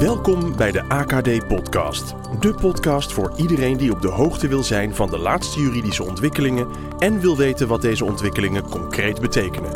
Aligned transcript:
Welkom 0.00 0.56
bij 0.56 0.72
de 0.72 0.88
AKD 0.88 1.46
Podcast. 1.46 2.14
De 2.40 2.54
podcast 2.54 3.12
voor 3.12 3.32
iedereen 3.36 3.76
die 3.76 3.92
op 3.92 4.02
de 4.02 4.08
hoogte 4.08 4.48
wil 4.48 4.62
zijn 4.62 4.94
van 4.94 5.10
de 5.10 5.18
laatste 5.18 5.60
juridische 5.60 6.04
ontwikkelingen 6.04 6.68
en 6.98 7.20
wil 7.20 7.36
weten 7.36 7.68
wat 7.68 7.82
deze 7.82 8.04
ontwikkelingen 8.04 8.68
concreet 8.68 9.20
betekenen. 9.20 9.72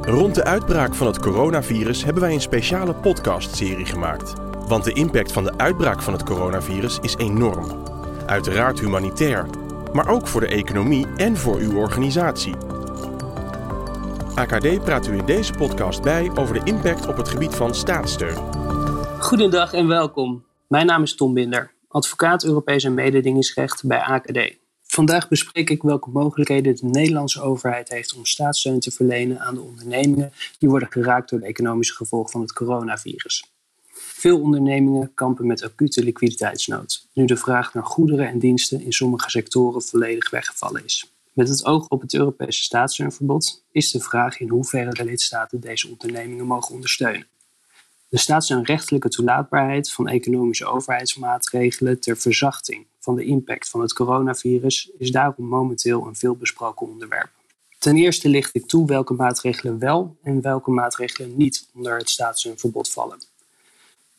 Rond 0.00 0.34
de 0.34 0.44
uitbraak 0.44 0.94
van 0.94 1.06
het 1.06 1.18
coronavirus 1.18 2.04
hebben 2.04 2.22
wij 2.22 2.32
een 2.32 2.40
speciale 2.40 2.94
podcastserie 2.94 3.86
gemaakt. 3.86 4.32
Want 4.66 4.84
de 4.84 4.92
impact 4.92 5.32
van 5.32 5.44
de 5.44 5.52
uitbraak 5.56 6.02
van 6.02 6.12
het 6.12 6.22
coronavirus 6.22 6.98
is 7.02 7.16
enorm. 7.16 7.82
Uiteraard 8.26 8.80
humanitair, 8.80 9.46
maar 9.92 10.08
ook 10.08 10.28
voor 10.28 10.40
de 10.40 10.46
economie 10.46 11.06
en 11.16 11.36
voor 11.36 11.56
uw 11.56 11.76
organisatie. 11.76 12.54
AKD 14.34 14.84
praat 14.84 15.06
u 15.06 15.16
in 15.16 15.26
deze 15.26 15.52
podcast 15.52 16.02
bij 16.02 16.30
over 16.34 16.54
de 16.54 16.70
impact 16.70 17.06
op 17.06 17.16
het 17.16 17.28
gebied 17.28 17.54
van 17.54 17.74
staatssteun. 17.74 18.61
Goedendag 19.32 19.72
en 19.72 19.86
welkom. 19.86 20.44
Mijn 20.66 20.86
naam 20.86 21.02
is 21.02 21.14
Tom 21.14 21.34
Binder, 21.34 21.72
advocaat 21.88 22.44
Europees 22.44 22.84
en 22.84 22.94
mededingingsrecht 22.94 23.86
bij 23.86 23.98
AKD. 23.98 24.56
Vandaag 24.82 25.28
bespreek 25.28 25.70
ik 25.70 25.82
welke 25.82 26.10
mogelijkheden 26.10 26.76
de 26.76 26.86
Nederlandse 26.86 27.40
overheid 27.40 27.88
heeft 27.88 28.14
om 28.14 28.24
staatssteun 28.24 28.80
te 28.80 28.90
verlenen 28.90 29.40
aan 29.40 29.54
de 29.54 29.60
ondernemingen 29.60 30.32
die 30.58 30.68
worden 30.68 30.90
geraakt 30.90 31.30
door 31.30 31.40
de 31.40 31.46
economische 31.46 31.94
gevolgen 31.94 32.30
van 32.30 32.40
het 32.40 32.52
coronavirus. 32.52 33.44
Veel 33.92 34.40
ondernemingen 34.40 35.14
kampen 35.14 35.46
met 35.46 35.62
acute 35.62 36.04
liquiditeitsnood, 36.04 37.06
nu 37.12 37.24
de 37.24 37.36
vraag 37.36 37.74
naar 37.74 37.84
goederen 37.84 38.28
en 38.28 38.38
diensten 38.38 38.80
in 38.80 38.92
sommige 38.92 39.30
sectoren 39.30 39.82
volledig 39.82 40.30
weggevallen 40.30 40.84
is. 40.84 41.12
Met 41.32 41.48
het 41.48 41.64
oog 41.64 41.88
op 41.88 42.00
het 42.00 42.14
Europese 42.14 42.62
staatssteunverbod 42.62 43.64
is 43.70 43.90
de 43.90 44.00
vraag 44.00 44.40
in 44.40 44.48
hoeverre 44.48 44.92
de 44.92 45.04
lidstaten 45.04 45.60
deze 45.60 45.88
ondernemingen 45.88 46.46
mogen 46.46 46.74
ondersteunen. 46.74 47.26
De 48.12 48.18
staatssteunrechtelijke 48.18 49.08
toelaatbaarheid 49.08 49.92
van 49.92 50.08
economische 50.08 50.66
overheidsmaatregelen 50.66 52.00
ter 52.00 52.16
verzachting 52.16 52.86
van 53.00 53.16
de 53.16 53.24
impact 53.24 53.68
van 53.68 53.80
het 53.80 53.92
coronavirus 53.92 54.90
is 54.98 55.10
daarom 55.10 55.46
momenteel 55.46 56.06
een 56.06 56.16
veelbesproken 56.16 56.86
onderwerp. 56.86 57.30
Ten 57.78 57.96
eerste 57.96 58.28
licht 58.28 58.54
ik 58.54 58.66
toe 58.66 58.86
welke 58.86 59.12
maatregelen 59.12 59.78
wel 59.78 60.16
en 60.22 60.40
welke 60.40 60.70
maatregelen 60.70 61.36
niet 61.36 61.68
onder 61.74 61.98
het 61.98 62.10
staatssteunverbod 62.10 62.90
vallen. 62.90 63.18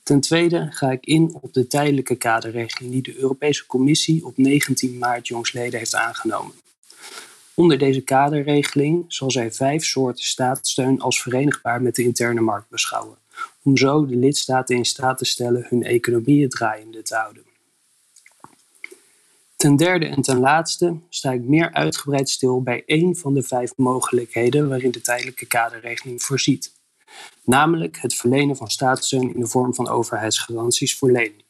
Ten 0.04 0.20
tweede 0.20 0.68
ga 0.72 0.92
ik 0.92 1.06
in 1.06 1.38
op 1.42 1.54
de 1.54 1.68
tijdelijke 1.68 2.16
kaderregeling 2.16 2.92
die 2.92 3.02
de 3.02 3.18
Europese 3.18 3.66
Commissie 3.66 4.26
op 4.26 4.38
19 4.38 4.98
maart 4.98 5.28
jongsleden 5.28 5.80
heeft 5.80 5.96
aangenomen. 5.96 6.56
Onder 7.54 7.78
deze 7.78 8.02
kaderregeling 8.02 9.06
zal 9.08 9.32
zij 9.32 9.52
vijf 9.52 9.84
soorten 9.84 10.24
staatssteun 10.24 11.02
als 11.02 11.22
verenigbaar 11.22 11.82
met 11.82 11.96
de 11.96 12.04
interne 12.04 12.42
markt 12.42 12.70
beschouwen, 12.70 13.18
om 13.64 13.78
zo 13.78 14.06
de 14.06 14.16
lidstaten 14.16 14.76
in 14.76 14.86
staat 14.86 15.18
te 15.18 15.26
stellen 15.26 15.66
hun 15.70 15.84
economieën 15.84 16.50
draaiende 16.50 17.02
te 17.02 17.16
houden. 17.16 17.44
Ten 19.56 19.76
derde 19.76 20.06
en 20.06 20.22
ten 20.22 20.40
laatste 20.40 20.98
sta 21.10 21.32
ik 21.32 21.42
meer 21.42 21.74
uitgebreid 21.74 22.30
stil 22.30 22.62
bij 22.62 22.84
één 22.86 23.16
van 23.16 23.34
de 23.34 23.44
vijf 23.44 23.74
mogelijkheden 23.76 24.70
waarin 24.70 24.92
de 24.92 25.02
tijdelijke 25.02 25.46
kaderregeling 25.46 26.22
voorziet, 26.22 26.74
namelijk 27.44 27.98
het 27.98 28.16
verlenen 28.16 28.56
van 28.56 28.70
staatssteun 28.70 29.34
in 29.34 29.40
de 29.40 29.48
vorm 29.48 29.76
van 29.76 29.88
overheidsgaranties 29.88 30.98
voor 30.98 31.12
leningen. 31.12 31.46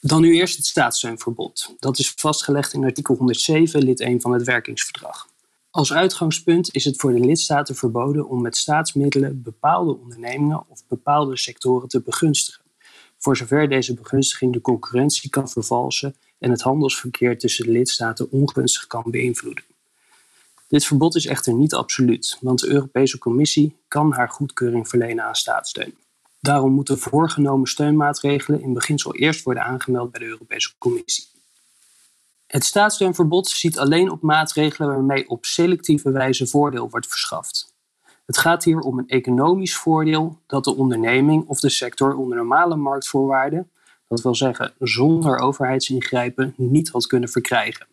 Dan 0.00 0.20
nu 0.20 0.34
eerst 0.34 0.56
het 0.56 0.66
staatssteunverbod. 0.66 1.74
Dat 1.78 1.98
is 1.98 2.12
vastgelegd 2.16 2.72
in 2.72 2.84
artikel 2.84 3.14
107, 3.14 3.84
lid 3.84 4.00
1 4.00 4.20
van 4.20 4.32
het 4.32 4.42
werkingsverdrag. 4.42 5.28
Als 5.72 5.92
uitgangspunt 5.92 6.74
is 6.74 6.84
het 6.84 6.96
voor 6.96 7.12
de 7.12 7.20
lidstaten 7.20 7.74
verboden 7.74 8.28
om 8.28 8.42
met 8.42 8.56
staatsmiddelen 8.56 9.42
bepaalde 9.42 9.92
ondernemingen 9.92 10.64
of 10.68 10.86
bepaalde 10.88 11.36
sectoren 11.36 11.88
te 11.88 12.00
begunstigen, 12.00 12.64
voor 13.18 13.36
zover 13.36 13.68
deze 13.68 13.94
begunstiging 13.94 14.52
de 14.52 14.60
concurrentie 14.60 15.30
kan 15.30 15.48
vervalsen 15.48 16.14
en 16.38 16.50
het 16.50 16.62
handelsverkeer 16.62 17.38
tussen 17.38 17.64
de 17.64 17.70
lidstaten 17.70 18.30
ongunstig 18.30 18.86
kan 18.86 19.04
beïnvloeden. 19.06 19.64
Dit 20.68 20.84
verbod 20.84 21.14
is 21.14 21.26
echter 21.26 21.54
niet 21.54 21.74
absoluut, 21.74 22.38
want 22.40 22.60
de 22.60 22.68
Europese 22.68 23.18
Commissie 23.18 23.76
kan 23.88 24.12
haar 24.12 24.28
goedkeuring 24.28 24.88
verlenen 24.88 25.24
aan 25.24 25.34
staatssteun. 25.34 25.94
Daarom 26.40 26.72
moeten 26.72 26.98
voorgenomen 26.98 27.66
steunmaatregelen 27.66 28.62
in 28.62 28.72
beginsel 28.72 29.14
eerst 29.14 29.42
worden 29.42 29.64
aangemeld 29.64 30.10
bij 30.10 30.20
de 30.20 30.26
Europese 30.26 30.72
Commissie. 30.78 31.31
Het 32.52 32.64
staatssteunverbod 32.64 33.48
ziet 33.48 33.78
alleen 33.78 34.10
op 34.10 34.22
maatregelen 34.22 34.88
waarmee 34.88 35.28
op 35.28 35.44
selectieve 35.44 36.10
wijze 36.10 36.46
voordeel 36.46 36.90
wordt 36.90 37.06
verschaft. 37.06 37.74
Het 38.26 38.38
gaat 38.38 38.64
hier 38.64 38.78
om 38.78 38.98
een 38.98 39.08
economisch 39.08 39.76
voordeel 39.76 40.38
dat 40.46 40.64
de 40.64 40.76
onderneming 40.76 41.48
of 41.48 41.60
de 41.60 41.70
sector 41.70 42.14
onder 42.14 42.36
normale 42.36 42.76
marktvoorwaarden, 42.76 43.70
dat 44.08 44.22
wil 44.22 44.34
zeggen 44.34 44.72
zonder 44.78 45.38
overheidsingrijpen, 45.38 46.54
niet 46.56 46.88
had 46.88 47.06
kunnen 47.06 47.28
verkrijgen. 47.28 47.86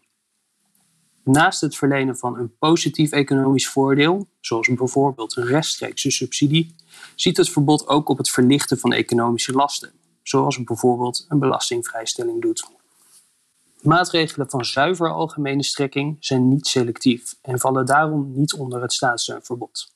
Naast 1.24 1.62
het 1.62 1.76
verlenen 1.76 2.18
van 2.18 2.38
een 2.38 2.58
positief 2.58 3.12
economisch 3.12 3.70
voordeel, 3.70 4.28
zoals 4.40 4.68
bijvoorbeeld 4.68 5.36
een 5.36 5.46
rechtstreekse 5.46 6.12
subsidie, 6.12 6.76
ziet 7.16 7.38
het 7.38 7.50
verbod 7.50 7.88
ook 7.88 8.10
op 8.10 8.18
het 8.18 8.30
verlichten 8.30 8.80
van 8.80 8.94
economische 8.94 9.52
lasten, 9.52 9.92
zoals 10.24 10.64
bijvoorbeeld 10.64 11.26
een 11.30 11.40
belastingvrijstelling 11.40 12.42
doet. 12.42 12.79
Maatregelen 13.82 14.50
van 14.50 14.66
zuiver 14.66 15.10
algemene 15.10 15.64
strekking 15.64 16.18
zijn 16.20 16.48
niet 16.48 16.68
selectief 16.68 17.36
en 17.42 17.60
vallen 17.60 17.86
daarom 17.86 18.32
niet 18.32 18.54
onder 18.54 18.82
het 18.82 18.94
staatssteunverbod. 18.94 19.94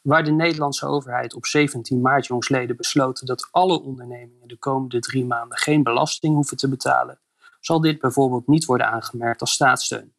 Waar 0.00 0.24
de 0.24 0.30
Nederlandse 0.30 0.86
overheid 0.86 1.34
op 1.34 1.46
17 1.46 2.00
maart 2.00 2.26
jongsleden 2.26 2.76
besloten 2.76 3.26
dat 3.26 3.48
alle 3.50 3.80
ondernemingen 3.80 4.48
de 4.48 4.56
komende 4.56 4.98
drie 4.98 5.24
maanden 5.24 5.58
geen 5.58 5.82
belasting 5.82 6.34
hoeven 6.34 6.56
te 6.56 6.68
betalen, 6.68 7.18
zal 7.60 7.80
dit 7.80 8.00
bijvoorbeeld 8.00 8.46
niet 8.46 8.64
worden 8.64 8.86
aangemerkt 8.86 9.40
als 9.40 9.52
staatssteun. 9.52 10.14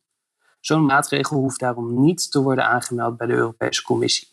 Zo'n 0.59 0.85
maatregel 0.85 1.37
hoeft 1.37 1.59
daarom 1.59 2.01
niet 2.01 2.31
te 2.31 2.41
worden 2.41 2.65
aangemeld 2.65 3.17
bij 3.17 3.27
de 3.27 3.33
Europese 3.33 3.83
Commissie. 3.83 4.27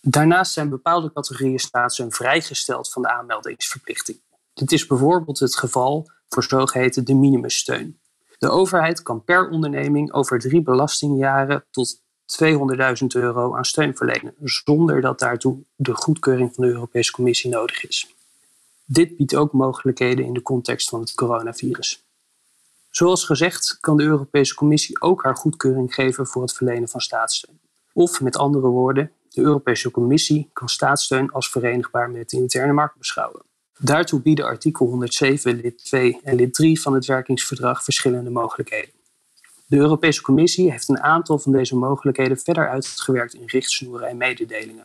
Daarnaast 0.00 0.52
zijn 0.52 0.68
bepaalde 0.68 1.12
categorieën 1.12 1.58
staatssteun 1.58 2.12
vrijgesteld 2.12 2.92
van 2.92 3.02
de 3.02 3.08
aanmeldingsverplichting. 3.08 4.20
Dit 4.54 4.72
is 4.72 4.86
bijvoorbeeld 4.86 5.38
het 5.38 5.56
geval 5.56 6.10
voor 6.32 6.44
zogeheten 6.44 7.04
de 7.04 7.14
minimumsteun. 7.14 7.98
De 8.38 8.48
overheid 8.48 9.02
kan 9.02 9.24
per 9.24 9.48
onderneming 9.48 10.12
over 10.12 10.38
drie 10.38 10.62
belastingjaren 10.62 11.64
tot 11.70 12.00
200.000 12.00 13.06
euro 13.06 13.56
aan 13.56 13.64
steun 13.64 13.96
verlenen, 13.96 14.34
zonder 14.42 15.00
dat 15.00 15.18
daartoe 15.18 15.58
de 15.76 15.94
goedkeuring 15.94 16.54
van 16.54 16.64
de 16.64 16.70
Europese 16.70 17.12
Commissie 17.12 17.50
nodig 17.50 17.86
is. 17.86 18.14
Dit 18.84 19.16
biedt 19.16 19.34
ook 19.34 19.52
mogelijkheden 19.52 20.24
in 20.24 20.32
de 20.32 20.42
context 20.42 20.88
van 20.88 21.00
het 21.00 21.14
coronavirus. 21.14 22.04
Zoals 22.90 23.24
gezegd 23.24 23.78
kan 23.80 23.96
de 23.96 24.02
Europese 24.02 24.54
Commissie 24.54 25.00
ook 25.00 25.22
haar 25.22 25.36
goedkeuring 25.36 25.94
geven 25.94 26.26
voor 26.26 26.42
het 26.42 26.52
verlenen 26.52 26.88
van 26.88 27.00
staatssteun. 27.00 27.60
Of 27.92 28.20
met 28.20 28.36
andere 28.36 28.66
woorden, 28.66 29.12
de 29.28 29.40
Europese 29.40 29.90
Commissie 29.90 30.50
kan 30.52 30.68
staatssteun 30.68 31.30
als 31.30 31.50
verenigbaar 31.50 32.10
met 32.10 32.30
de 32.30 32.36
interne 32.36 32.72
markt 32.72 32.98
beschouwen. 32.98 33.42
Daartoe 33.78 34.20
bieden 34.20 34.44
artikel 34.44 34.86
107 34.86 35.60
lid 35.60 35.84
2 35.84 36.20
en 36.22 36.36
lid 36.36 36.54
3 36.54 36.80
van 36.80 36.94
het 36.94 37.06
werkingsverdrag 37.06 37.84
verschillende 37.84 38.30
mogelijkheden. 38.30 38.90
De 39.66 39.76
Europese 39.76 40.22
Commissie 40.22 40.70
heeft 40.70 40.88
een 40.88 41.00
aantal 41.00 41.38
van 41.38 41.52
deze 41.52 41.76
mogelijkheden 41.76 42.38
verder 42.38 42.68
uitgewerkt 42.68 43.34
in 43.34 43.46
richtsnoeren 43.46 44.08
en 44.08 44.16
mededelingen. 44.16 44.84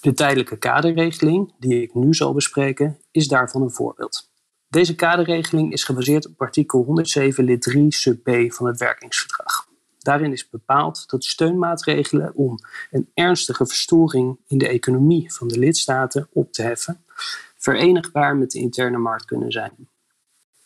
De 0.00 0.14
tijdelijke 0.14 0.56
kaderregeling, 0.56 1.52
die 1.58 1.82
ik 1.82 1.94
nu 1.94 2.14
zal 2.14 2.32
bespreken, 2.32 2.98
is 3.10 3.28
daarvan 3.28 3.62
een 3.62 3.70
voorbeeld. 3.70 4.30
Deze 4.68 4.94
kaderregeling 4.94 5.72
is 5.72 5.84
gebaseerd 5.84 6.26
op 6.26 6.40
artikel 6.40 6.82
107 6.82 7.44
lid 7.44 7.62
3 7.62 7.92
sub 7.92 8.22
b 8.22 8.52
van 8.52 8.66
het 8.66 8.78
werkingsverdrag. 8.78 9.68
Daarin 9.98 10.32
is 10.32 10.48
bepaald 10.48 11.08
dat 11.10 11.24
steunmaatregelen 11.24 12.34
om 12.34 12.58
een 12.90 13.10
ernstige 13.14 13.66
verstoring 13.66 14.38
in 14.46 14.58
de 14.58 14.68
economie 14.68 15.32
van 15.32 15.48
de 15.48 15.58
lidstaten 15.58 16.28
op 16.32 16.52
te 16.52 16.62
heffen, 16.62 17.04
verenigbaar 17.66 18.36
met 18.36 18.50
de 18.50 18.58
interne 18.58 18.98
markt 18.98 19.24
kunnen 19.24 19.52
zijn. 19.52 19.88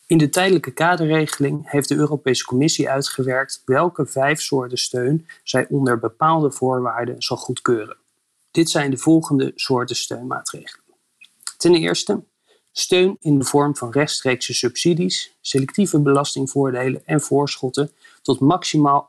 In 0.07 0.17
de 0.17 0.29
tijdelijke 0.29 0.71
kaderregeling 0.71 1.69
heeft 1.71 1.89
de 1.89 1.95
Europese 1.95 2.45
Commissie 2.45 2.89
uitgewerkt 2.89 3.61
welke 3.65 4.05
vijf 4.05 4.41
soorten 4.41 4.77
steun 4.77 5.27
zij 5.43 5.67
onder 5.69 5.99
bepaalde 5.99 6.51
voorwaarden 6.51 7.21
zal 7.21 7.37
goedkeuren. 7.37 7.97
Dit 8.51 8.69
zijn 8.69 8.91
de 8.91 8.97
volgende 8.97 9.51
soorten 9.55 9.95
steunmaatregelen. 9.95 10.85
Ten 11.57 11.75
eerste 11.75 12.23
steun 12.71 13.17
in 13.19 13.39
de 13.39 13.45
vorm 13.45 13.75
van 13.75 13.91
rechtstreekse 13.91 14.53
subsidies, 14.53 15.37
selectieve 15.41 15.99
belastingvoordelen 15.99 17.05
en 17.05 17.21
voorschotten 17.21 17.91
tot 18.21 18.39
maximaal 18.39 19.05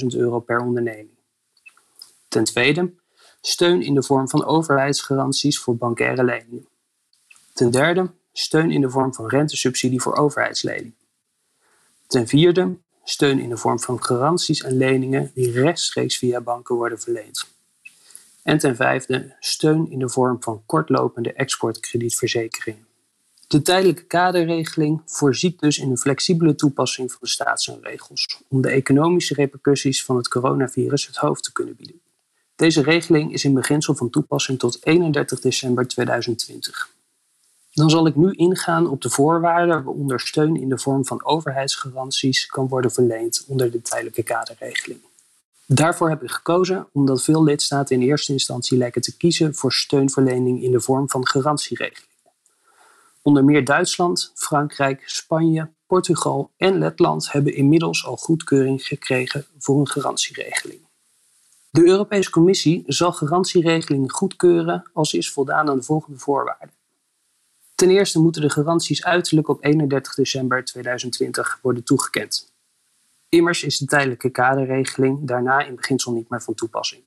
800.000 0.00 0.06
euro 0.06 0.40
per 0.40 0.60
onderneming. 0.60 1.18
Ten 2.28 2.44
tweede 2.44 2.92
steun 3.40 3.82
in 3.82 3.94
de 3.94 4.02
vorm 4.02 4.28
van 4.28 4.44
overheidsgaranties 4.44 5.58
voor 5.58 5.76
bankaire 5.76 6.24
leningen. 6.24 6.67
Ten 7.58 7.70
derde 7.70 8.10
steun 8.32 8.70
in 8.70 8.80
de 8.80 8.90
vorm 8.90 9.14
van 9.14 9.28
rentesubsidie 9.28 10.00
voor 10.00 10.16
overheidsleningen. 10.16 10.94
Ten 12.06 12.26
vierde 12.26 12.76
steun 13.04 13.38
in 13.38 13.48
de 13.48 13.56
vorm 13.56 13.80
van 13.80 14.04
garanties 14.04 14.62
en 14.62 14.76
leningen 14.76 15.30
die 15.34 15.50
rechtstreeks 15.50 16.18
via 16.18 16.40
banken 16.40 16.74
worden 16.74 17.00
verleend. 17.00 17.46
En 18.42 18.58
ten 18.58 18.76
vijfde 18.76 19.36
steun 19.40 19.90
in 19.90 19.98
de 19.98 20.08
vorm 20.08 20.42
van 20.42 20.62
kortlopende 20.66 21.32
exportkredietverzekeringen. 21.32 22.86
De 23.46 23.62
tijdelijke 23.62 24.04
kaderregeling 24.04 25.02
voorziet 25.04 25.60
dus 25.60 25.78
in 25.78 25.90
een 25.90 25.98
flexibele 25.98 26.54
toepassing 26.54 27.10
van 27.10 27.20
de 27.22 27.28
staatssteunregels 27.28 28.42
om 28.48 28.62
de 28.62 28.70
economische 28.70 29.34
repercussies 29.34 30.04
van 30.04 30.16
het 30.16 30.28
coronavirus 30.28 31.06
het 31.06 31.16
hoofd 31.16 31.44
te 31.44 31.52
kunnen 31.52 31.76
bieden. 31.76 32.00
Deze 32.56 32.82
regeling 32.82 33.32
is 33.32 33.44
in 33.44 33.54
beginsel 33.54 33.94
van 33.94 34.10
toepassing 34.10 34.58
tot 34.58 34.86
31 34.86 35.40
december 35.40 35.86
2020. 35.86 36.96
Dan 37.70 37.90
zal 37.90 38.06
ik 38.06 38.16
nu 38.16 38.32
ingaan 38.32 38.86
op 38.86 39.02
de 39.02 39.10
voorwaarden 39.10 39.84
waaronder 39.84 40.20
steun 40.20 40.56
in 40.56 40.68
de 40.68 40.78
vorm 40.78 41.06
van 41.06 41.24
overheidsgaranties 41.24 42.46
kan 42.46 42.68
worden 42.68 42.90
verleend 42.90 43.44
onder 43.48 43.70
de 43.70 43.82
tijdelijke 43.82 44.22
kaderregeling. 44.22 45.00
Daarvoor 45.66 46.08
heb 46.08 46.22
ik 46.22 46.30
gekozen 46.30 46.88
omdat 46.92 47.22
veel 47.22 47.44
lidstaten 47.44 48.00
in 48.00 48.08
eerste 48.08 48.32
instantie 48.32 48.78
lijken 48.78 49.02
te 49.02 49.16
kiezen 49.16 49.54
voor 49.54 49.72
steunverlening 49.72 50.62
in 50.62 50.70
de 50.70 50.80
vorm 50.80 51.10
van 51.10 51.26
garantieregelingen. 51.26 52.08
Onder 53.22 53.44
meer 53.44 53.64
Duitsland, 53.64 54.32
Frankrijk, 54.34 55.02
Spanje, 55.06 55.70
Portugal 55.86 56.50
en 56.56 56.78
Letland 56.78 57.32
hebben 57.32 57.54
inmiddels 57.54 58.06
al 58.06 58.16
goedkeuring 58.16 58.86
gekregen 58.86 59.46
voor 59.58 59.80
een 59.80 59.88
garantieregeling. 59.88 60.80
De 61.70 61.86
Europese 61.86 62.30
Commissie 62.30 62.84
zal 62.86 63.12
garantieregelingen 63.12 64.10
goedkeuren 64.10 64.90
als 64.92 65.14
is 65.14 65.32
voldaan 65.32 65.68
aan 65.68 65.76
de 65.76 65.82
volgende 65.82 66.18
voorwaarden. 66.18 66.77
Ten 67.78 67.90
eerste 67.90 68.20
moeten 68.20 68.42
de 68.42 68.50
garanties 68.50 69.04
uiterlijk 69.04 69.48
op 69.48 69.64
31 69.64 70.14
december 70.14 70.64
2020 70.64 71.58
worden 71.62 71.84
toegekend. 71.84 72.52
Immers 73.28 73.62
is 73.62 73.78
de 73.78 73.86
tijdelijke 73.86 74.30
kaderregeling 74.30 75.26
daarna 75.26 75.60
in 75.64 75.76
beginsel 75.76 76.12
niet 76.12 76.30
meer 76.30 76.42
van 76.42 76.54
toepassing. 76.54 77.02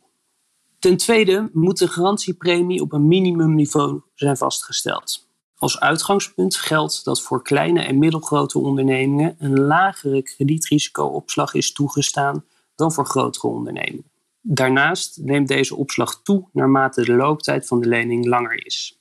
Ten 0.80 0.98
tweede 0.98 1.50
moet 1.54 1.78
de 1.78 1.88
garantiepremie 1.88 2.82
op 2.82 2.94
een 2.94 3.08
minimumniveau 3.08 4.02
zijn 4.14 4.38
vastgesteld. 4.38 5.28
Als 5.56 5.80
uitgangspunt 5.80 6.56
geldt 6.56 7.04
dat 7.04 7.22
voor 7.22 7.44
kleine 7.44 7.84
en 7.84 7.98
middelgrote 7.98 8.60
ondernemingen 8.60 9.36
een 9.40 9.60
lagere 9.60 10.22
kredietrisicoopslag 10.22 11.54
is 11.54 11.74
toegestaan 11.74 12.46
dan 12.76 12.92
voor 12.92 13.06
grotere 13.06 13.48
ondernemingen. 13.48 14.12
Daarnaast 14.42 15.18
neemt 15.22 15.48
deze 15.48 15.76
opslag 15.76 16.22
toe 16.22 16.48
naarmate 16.52 17.04
de 17.04 17.16
looptijd 17.16 17.68
van 17.68 17.82
de 17.82 17.88
lening 17.88 18.26
langer 18.26 18.66
is. 18.66 19.01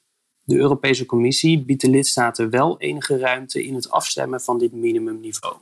De 0.51 0.57
Europese 0.57 1.07
Commissie 1.07 1.65
biedt 1.65 1.81
de 1.81 1.91
lidstaten 1.91 2.51
wel 2.51 2.79
enige 2.79 3.19
ruimte 3.19 3.65
in 3.65 3.75
het 3.75 3.91
afstemmen 3.91 4.41
van 4.41 4.59
dit 4.59 4.73
minimumniveau. 4.73 5.57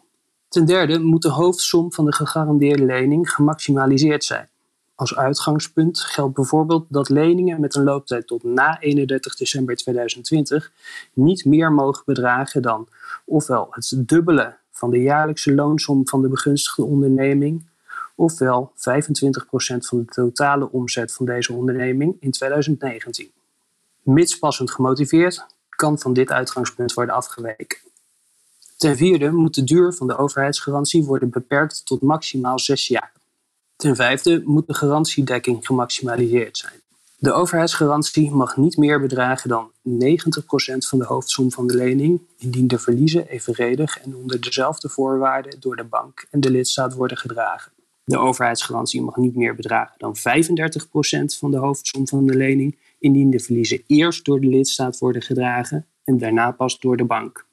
Ten 0.49 0.65
derde 0.65 0.99
moet 0.99 1.23
de 1.23 1.31
hoofdsom 1.31 1.93
van 1.93 2.05
de 2.05 2.15
gegarandeerde 2.15 2.85
lening 2.85 3.31
gemaximaliseerd 3.31 4.25
zijn. 4.25 4.49
Als 4.95 5.17
uitgangspunt 5.17 6.01
geldt 6.01 6.35
bijvoorbeeld 6.35 6.87
dat 6.89 7.09
leningen 7.09 7.61
met 7.61 7.75
een 7.75 7.85
looptijd 7.85 8.27
tot 8.27 8.43
na 8.43 8.81
31 8.81 9.37
december 9.37 9.77
2020 9.77 10.73
niet 11.13 11.45
meer 11.45 11.73
mogen 11.73 12.03
bedragen 12.07 12.63
dan 12.63 12.89
ofwel 13.25 13.67
het 13.71 13.93
dubbele 13.97 14.57
van 14.71 14.91
de 14.91 15.03
jaarlijkse 15.03 15.55
loonsom 15.55 16.09
van 16.09 16.23
de 16.23 16.29
begunstigde 16.29 16.83
onderneming, 16.85 17.67
ofwel 18.15 18.73
25% 18.75 18.79
van 19.79 19.99
de 19.99 20.05
totale 20.05 20.71
omzet 20.73 21.13
van 21.13 21.27
deze 21.27 21.53
onderneming 21.53 22.17
in 22.21 22.31
2019. 22.31 23.31
Mits 24.09 24.39
passend 24.39 24.71
gemotiveerd 24.71 25.47
kan 25.69 25.99
van 25.99 26.13
dit 26.13 26.31
uitgangspunt 26.31 26.95
worden 26.95 27.15
afgeweken. 27.15 27.79
Ten 28.77 28.97
vierde 28.97 29.31
moet 29.31 29.55
de 29.55 29.65
duur 29.65 29.93
van 29.93 30.07
de 30.07 30.17
overheidsgarantie 30.17 31.05
worden 31.05 31.31
beperkt 31.31 31.87
tot 31.87 32.03
maximaal 32.03 32.59
zes 32.59 32.87
jaar. 32.87 33.13
Ten 33.77 33.97
vijfde 33.97 34.43
moet 34.45 34.67
de 34.67 34.75
garantiedekking 34.75 35.67
gemaximaliseerd 35.67 36.57
zijn. 36.57 36.81
De 37.19 37.33
overheidsgarantie 37.33 38.31
mag 38.31 38.57
niet 38.57 38.77
meer 38.77 39.01
bedragen 39.01 39.49
dan 39.49 39.71
90% 39.71 39.73
van 40.79 40.99
de 40.99 41.05
hoofdsom 41.05 41.53
van 41.53 41.67
de 41.67 41.75
lening, 41.75 42.21
indien 42.39 42.67
de 42.67 42.79
verliezen 42.79 43.29
evenredig 43.29 44.01
en 44.01 44.17
onder 44.17 44.41
dezelfde 44.41 44.89
voorwaarden 44.89 45.61
door 45.61 45.77
de 45.77 45.85
bank 45.85 46.27
en 46.31 46.41
de 46.41 46.51
lidstaat 46.51 46.95
worden 46.95 47.17
gedragen. 47.17 47.73
De 48.05 48.19
overheidsgarantie 48.19 49.03
mag 49.03 49.17
niet 49.17 49.37
meer 49.37 49.55
bedragen 49.55 49.95
dan 49.99 50.17
35% 50.17 51.39
van 51.39 51.51
de 51.51 51.57
hoofdsom 51.57 52.09
van 52.09 52.27
de 52.27 52.35
lening, 52.35 52.79
indien 52.99 53.31
de 53.31 53.41
verliezen 53.41 53.83
eerst 53.87 54.25
door 54.25 54.41
de 54.41 54.47
lidstaat 54.47 54.99
worden 54.99 55.23
gedragen 55.23 55.87
en 56.05 56.19
daarna 56.19 56.51
pas 56.51 56.79
door 56.81 56.97
de 56.97 57.05
bank. 57.05 57.47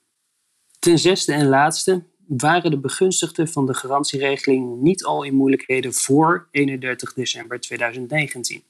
Ten 0.79 0.99
zesde 0.99 1.33
en 1.33 1.47
laatste 1.47 2.03
waren 2.27 2.71
de 2.71 2.79
begunstigden 2.79 3.47
van 3.47 3.65
de 3.65 3.73
garantieregeling 3.73 4.81
niet 4.81 5.03
al 5.03 5.23
in 5.23 5.33
moeilijkheden 5.33 5.93
voor 5.93 6.47
31 6.51 7.13
december 7.13 7.59
2019. 7.59 8.63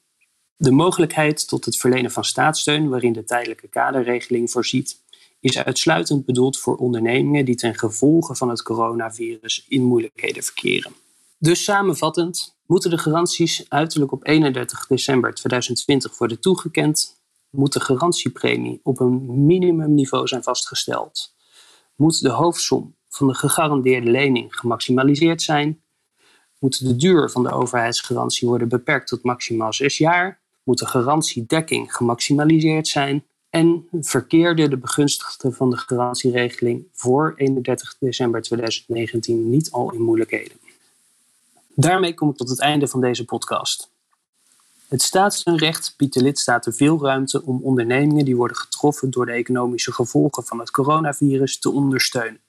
De 0.58 0.72
mogelijkheid 0.72 1.48
tot 1.48 1.66
het 1.66 1.78
verlenen 1.78 2.12
van 2.12 2.24
staatssteun, 2.24 2.90
waarin 2.90 3.14
de 3.14 3.24
tijdelijke 3.24 3.68
kaderregeling 3.68 4.52
voorziet, 4.52 5.04
is 5.40 5.58
uitsluitend 5.58 6.26
bedoeld 6.26 6.60
voor 6.60 6.76
ondernemingen 6.76 7.46
die 7.46 7.56
ten 7.56 7.76
gevolge 7.76 8.36
van 8.36 8.50
het 8.50 8.62
coronavirus 8.62 9.66
in 9.68 9.84
moeilijkheden 9.84 10.44
verkeren. 10.44 10.92
Dus 11.38 11.64
samenvattend 11.64 12.55
moeten 12.66 12.90
de 12.90 12.98
garanties 12.98 13.66
uiterlijk 13.70 14.12
op 14.12 14.28
31 14.28 14.88
december 14.88 15.34
2020 15.34 16.18
worden 16.18 16.40
toegekend, 16.40 17.20
moet 17.50 17.74
de 17.74 17.80
garantiepremie 17.80 18.80
op 18.84 19.00
een 19.00 19.46
minimumniveau 19.46 20.28
zijn 20.28 20.44
vastgesteld, 20.44 21.36
moet 21.96 22.22
de 22.22 22.30
hoofdsom 22.30 22.96
van 23.10 23.28
de 23.28 23.34
gegarandeerde 23.34 24.12
lening 24.12 24.56
gemaximaliseerd 24.56 25.42
zijn, 25.42 25.82
moet 26.60 26.88
de 26.88 26.96
duur 26.96 27.30
van 27.30 27.44
de 27.44 27.52
overheidsgarantie 27.52 28.48
worden 28.48 28.70
beperkt 28.70 29.08
tot 29.08 29.24
maximaal 29.24 29.74
zes 29.74 29.98
jaar, 29.98 30.42
moet 30.64 30.80
de 30.80 30.86
garantiedekking 30.86 31.96
gemaximaliseerd 31.96 32.88
zijn? 32.88 33.26
En 33.50 33.88
verkeerde 33.92 34.68
de 34.68 34.78
begunstigde 34.78 35.52
van 35.52 35.70
de 35.70 35.78
garantieregeling 35.78 36.88
voor 36.92 37.34
31 37.36 37.96
december 38.00 38.42
2019 38.42 39.50
niet 39.50 39.72
al 39.72 39.94
in 39.94 40.02
moeilijkheden. 40.02 40.65
Daarmee 41.76 42.14
kom 42.14 42.30
ik 42.30 42.36
tot 42.36 42.50
het 42.50 42.62
einde 42.62 42.88
van 42.88 43.02
deze 43.02 43.26
podcast. 43.26 43.94
Het 44.88 45.02
staatssteunrecht 45.02 45.94
biedt 45.98 46.14
de 46.14 46.22
lidstaten 46.22 46.74
veel 46.74 47.02
ruimte 47.02 47.46
om 47.46 47.60
ondernemingen 47.64 48.26
die 48.26 48.36
worden 48.36 48.58
getroffen 48.58 49.12
door 49.12 49.26
de 49.26 49.32
economische 49.32 49.94
gevolgen 49.94 50.44
van 50.44 50.60
het 50.60 50.72
coronavirus 50.72 51.60
te 51.60 51.72
ondersteunen. 51.72 52.40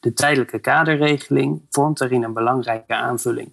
De 0.00 0.12
tijdelijke 0.12 0.58
kaderregeling 0.58 1.62
vormt 1.70 1.98
daarin 1.98 2.22
een 2.22 2.32
belangrijke 2.32 2.94
aanvulling. 2.94 3.50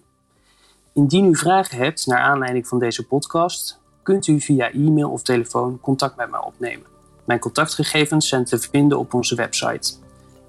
Indien 0.92 1.24
u 1.24 1.36
vragen 1.36 1.78
hebt 1.78 2.06
naar 2.06 2.20
aanleiding 2.20 2.68
van 2.68 2.78
deze 2.78 3.06
podcast, 3.06 3.80
kunt 4.02 4.26
u 4.26 4.40
via 4.40 4.72
e-mail 4.72 5.10
of 5.10 5.22
telefoon 5.22 5.80
contact 5.80 6.16
met 6.16 6.30
mij 6.30 6.40
opnemen. 6.40 6.86
Mijn 7.24 7.40
contactgegevens 7.40 8.28
zijn 8.28 8.44
te 8.44 8.58
vinden 8.58 8.98
op 8.98 9.14
onze 9.14 9.34
website 9.34 9.92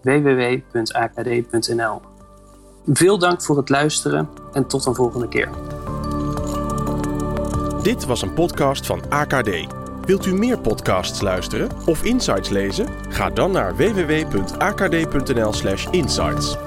www.akd.nl. 0.01 2.10
Veel 2.85 3.17
dank 3.17 3.41
voor 3.41 3.57
het 3.57 3.69
luisteren 3.69 4.29
en 4.53 4.67
tot 4.67 4.85
een 4.85 4.95
volgende 4.95 5.27
keer. 5.27 5.49
Dit 7.81 8.05
was 8.05 8.21
een 8.21 8.33
podcast 8.33 8.85
van 8.85 9.01
AKD. 9.09 9.49
Wilt 10.05 10.25
u 10.25 10.33
meer 10.33 10.59
podcasts 10.59 11.21
luisteren 11.21 11.69
of 11.85 12.03
insights 12.03 12.49
lezen? 12.49 12.87
Ga 13.09 13.29
dan 13.29 13.51
naar 13.51 13.75
www.akd.nl/insights. 13.75 16.57